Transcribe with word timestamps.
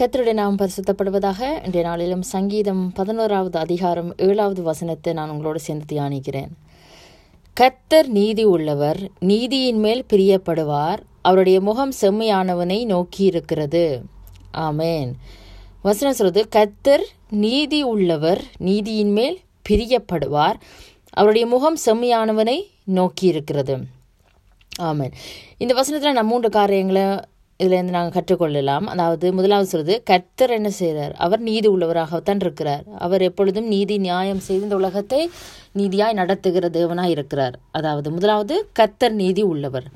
கத்தருடைய 0.00 0.32
நாம் 0.32 0.56
பரிசுத்தப்படுவதாக 0.56 1.40
இன்றைய 1.64 1.82
நாளிலும் 1.82 2.22
சங்கீதம் 2.22 2.92
பதினோராவது 2.92 3.58
அதிகாரம் 3.58 4.16
ஏழாவது 4.16 4.62
வசனத்தை 4.62 5.12
நான் 5.12 5.30
உங்களோடு 5.30 5.60
சேர்ந்து 5.60 5.86
தியானிக்கிறேன். 5.92 6.48
கத்தர் 7.60 8.06
நீதி 8.06 8.44
உள்ளவர் 8.44 9.10
நீதியின் 9.18 9.78
மேல் 9.78 10.06
பிரியப்படுவார் 10.12 10.98
அவருடைய 11.22 11.60
முகம் 11.60 11.92
செம்மையானவனை 12.00 12.84
நோக்கி 12.84 13.24
இருக்கிறது. 13.24 14.02
ஆமேன். 14.52 15.12
வசனம் 15.82 16.14
சொல்றது 16.14 16.48
கத்தர் 16.56 17.04
நீதி 17.30 17.82
உள்ளவர் 17.82 18.44
நீதியின் 18.56 19.12
மேல் 19.12 19.40
பிரியப்படுவார் 19.68 20.54
அவருடைய 21.10 21.46
முகம் 21.46 21.78
செம்மையானவனை 21.86 22.66
நோக்கி 22.84 23.26
இருக்கிறது. 23.26 23.76
ஆமேன். 24.78 25.12
இந்த 25.58 25.74
வசனத்தில் 25.74 26.12
நான் 26.12 26.26
மூன்று 26.26 26.50
காரியங்களை 26.50 27.20
இதுலேருந்து 27.62 27.96
நாங்கள் 27.96 28.16
கற்றுக்கொள்ளலாம். 28.16 28.86
அதாவது 28.92 29.26
முதலாவது 29.38 29.70
சொல்வது 29.72 29.96
கர்த்தர் 30.10 30.52
என்ன 30.58 30.70
செய்கிறார் 30.80 31.14
அவர் 31.24 31.42
நீதி 31.48 31.68
உள்ளவராகத்தான் 31.68 32.42
இருக்கிறார். 32.44 32.84
அவர் 33.06 33.22
எப்பொழுதும் 33.28 33.68
நீதி 33.74 33.96
நியாயம் 34.08 34.44
செய்து 34.46 34.66
இந்த 34.68 34.78
உலகத்தை 34.82 35.22
நீதியாய் 35.78 36.18
நடத்துகிற 36.20 36.68
தேவனாக 36.78 37.14
இருக்கிறார். 37.14 37.56
அதாவது 37.78 38.10
முதலாவது 38.10 38.54
கர்த்தர் 38.78 39.14
நீதி 39.22 39.42
உள்ளவர். 39.52 39.86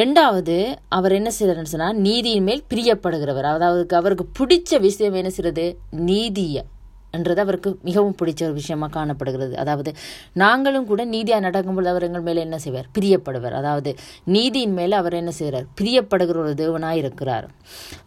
ரெண்டாவது 0.00 0.56
அவர் 0.98 1.16
என்ன 1.20 1.30
செய்கிறார்னு 1.38 1.72
சொன்னால் 1.74 1.96
நீதியின் 2.08 2.46
மேல் 2.50 2.66
பிரியப்படுகிறவர். 2.74 3.48
அதாவது 3.54 3.96
அவருக்கு 4.02 4.26
பிடிச்ச 4.40 4.80
விஷயம் 4.80 5.18
என்ன 5.22 5.32
செய்கிறது 5.36 5.66
நீதியை. 6.10 6.64
என்றது 7.10 7.40
அவருக்கு 7.40 7.78
மிகவும் 7.82 8.16
பிடிச்ச 8.22 8.42
ஒரு 8.42 8.52
விஷயமாக 8.52 8.92
காணப்படுகிறது. 8.92 9.56
அதாவது 9.56 9.94
நாங்களும் 10.32 10.86
கூட 10.86 11.04
நீதியாக 11.04 11.42
நடக்கும்போது 11.42 11.88
அவர் 11.88 12.02
எங்கள் 12.02 12.20
மேலே 12.20 12.40
என்ன 12.40 12.58
செய்வார்? 12.58 12.88
பிரியப்படுவார். 12.98 13.56
அதாவது 13.62 13.96
நீதியின் 14.24 14.72
மேலே 14.72 14.96
அவர் 14.96 15.12
என்ன 15.12 15.30
செய்கிறார்? 15.30 15.66
பிரியப்படுகிற 15.80 16.36
ஒரு 16.36 16.54
தேவனாக 16.54 16.92
இருக்கிறார். 16.92 17.48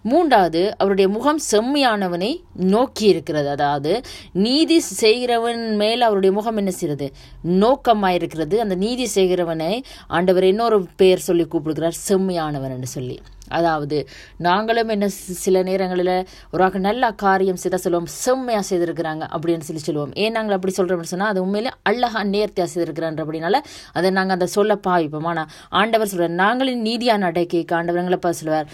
மூன்றாவது 0.02 0.78
அவருடைய 0.78 1.10
முகம் 1.10 1.40
செம்மையானவனை 1.52 2.32
நோக்கி 2.54 3.06
இருக்கிறது. 3.06 3.50
அதாவது 3.50 4.02
நீதி 4.32 4.80
செய்கிறவன் 4.80 5.76
மேல் 5.76 6.02
அவருடைய 6.02 6.36
முகம் 6.36 6.58
என்ன 6.58 6.72
செய்கிறது? 6.72 7.12
நோக்கமாக 7.42 8.14
இருக்கிறது. 8.14 8.62
அந்த 8.62 8.76
நீதி 8.76 9.08
செய்கிறவனை 9.16 9.84
ஆண்டவர் 10.08 10.44
இன்னொரு 10.44 10.88
பெயர் 10.96 11.20
சொல்லி 11.20 11.46
கூப்பிடுகிறார். 11.46 11.96
செம்மையானவன் 12.10 12.70
என்று 12.70 12.88
சொல்லி. 12.88 13.20
அதாவது 13.50 14.08
நாங்களும் 14.38 14.88
என்ன 14.88 15.08
சில 15.46 15.64
நேரங்களில் 15.64 16.28
ஒரு 16.52 16.80
நல்ல 16.80 17.12
காரியம் 17.12 17.62
செய்த 17.64 17.78
சொல்லுவோம் 17.78 18.10
செம்மையாக 18.24 18.66
செய்திருக்கிறாங்க 18.70 19.24
அப்படின்னு 19.36 19.68
சொல்லி 19.68 19.82
சொல்லுவோம். 19.82 20.14
ஏன் 20.14 20.32
நாங்கள் 20.32 20.56
அப்படி 20.56 20.74
சொல்கிறோம்னு 20.78 21.12
சொன்னால் 21.14 21.30
அது 21.30 21.44
உண்மையிலே 21.44 21.72
அழகாக 21.84 22.24
நேர்த்தியாக 22.24 22.72
செய்திருக்கிறான்ற 22.74 23.26
அப்படின்னால 23.26 23.60
அதை 23.94 24.12
நாங்கள் 24.12 24.36
அதை 24.36 24.48
சொல்ல 24.48 24.80
பாவிப்போம். 24.88 25.30
ஆனால் 25.34 25.50
ஆண்டவர் 25.70 26.08
சொல்கிறார் 26.08 26.40
நாங்களின் 26.44 26.86
நீதியான 26.90 27.32
அடைக்கைக்கு 27.32 27.76
ஆண்டவர்களை 27.80 28.16
பார்த்து 28.16 28.42
சொல்லுவார். 28.44 28.70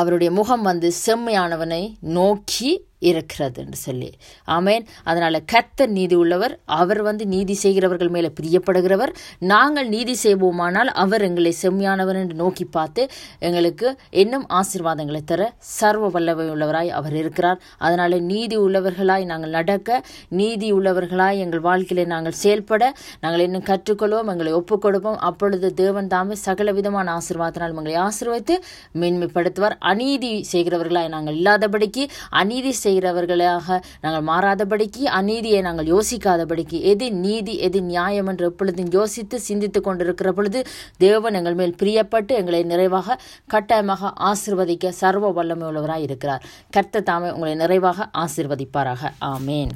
அவருடைய 0.00 0.32
முகம் 0.40 0.66
வந்து 0.70 0.90
செம்மையானவனை 1.06 1.82
நோக்கி 2.18 2.72
இருக்கிறது 3.08 3.58
என்று 3.62 3.76
சொல்லி. 3.76 4.08
ஆமேன். 4.56 4.84
அதனால் 5.04 5.36
கத்த 5.52 5.86
நீதி 5.86 6.14
உள்ளவர் 6.14 6.52
அவர் 6.64 7.00
வந்து 7.02 7.24
நீதி 7.32 7.54
செய்கிறவர்கள் 7.54 8.10
மேலே 8.14 8.28
பிரியப்படுகிறவர். 8.38 9.12
நாங்கள் 9.52 9.88
நீதி 9.88 10.14
செய்வோமானால் 10.22 10.90
அவர் 11.02 11.22
எங்களை 11.22 11.52
செம்மையானவர் 11.62 12.18
என்று 12.20 12.34
நோக்கி 12.34 12.64
பார்த்து 12.76 13.02
எங்களுக்கு 13.38 13.88
இன்னும் 14.22 14.46
ஆசீர்வாதங்களை 14.58 15.20
தர 15.24 15.50
சர்வ 15.58 16.08
வல்லவை 16.14 16.46
உள்ளவராய் 16.54 16.92
அவர் 16.98 17.16
இருக்கிறார். 17.16 17.58
அதனால் 17.78 18.16
நீதி 18.30 18.58
உள்ளவர்களாய் 18.58 19.26
நாங்கள் 19.32 19.54
நடக்க 19.58 20.00
நீதி 20.40 20.70
உள்ளவர்களாய் 20.78 21.42
எங்கள் 21.46 21.64
வாழ்க்கையில் 21.68 22.12
நாங்கள் 22.14 22.38
செயல்பட 22.42 22.82
நாங்கள் 23.20 23.44
இன்னும் 23.46 23.66
கற்றுக்கொள்வோம் 23.70 24.32
எங்களை 24.34 24.54
ஒப்புக் 24.60 24.84
கொடுப்போம் 24.86 25.20
அப்பொழுது 25.30 25.74
தேவன் 25.82 26.10
தாமே 26.14 26.38
சகல 26.46 26.72
விதமான 26.80 27.18
ஆசீர்வாதத்தினால் 27.18 27.76
எங்களை 27.76 27.98
ஆசீர்வதித்து 28.06 28.56
மேன்மைப்படுத்துவார். 29.02 29.78
அநீதி 29.90 30.32
செய்கிறவர்களாய் 30.52 31.08
நாங்கள் 31.08 31.36
இல்லாதபடிக்கு 31.36 32.04
அநீதி 32.30 32.72
செய்கிறவர்களாக 32.84 33.78
நாங்கள் 34.00 34.26
மாறாதபடிக்கு 34.30 35.02
அநீதியை 35.20 35.60
நாங்கள் 35.60 35.90
யோசிக்காதபடிக்கு 35.94 36.80
எது 36.92 37.08
நீதி 37.24 37.56
எது 37.58 37.82
நியாயம் 37.82 38.26
என்று 38.26 38.46
எப்பொழுதும் 38.46 38.92
யோசித்து 38.98 39.38
சிந்தித்து 39.40 39.80
கொண்டிருக்கிற 39.80 40.32
பொழுது 40.32 40.62
தேவன் 40.98 41.34
எங்கள் 41.34 41.54
மேல் 41.54 41.78
பிரியப்பட்டு 41.82 42.34
எங்களை 42.40 42.62
நிறைவாக 42.72 43.18
கட்டாயமாக 43.46 44.12
ஆசிர்வதிக்க 44.30 44.92
சர்வ 45.02 45.30
வல்லமை 45.30 45.66
உள்ளவராய் 45.68 46.06
இருக்கிறார். 46.08 46.44
கர்த்த 46.76 47.02
தாமே 47.02 47.30
உங்களை 47.30 47.54
நிறைவாக 47.54 48.08
ஆசிர்வதிப்பாராக. 48.24 49.12
ஆமேன். 49.34 49.74